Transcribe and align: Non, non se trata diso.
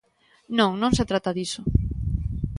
Non, 0.57 0.71
non 0.81 0.91
se 0.97 1.07
trata 1.09 1.31
diso. 1.39 1.61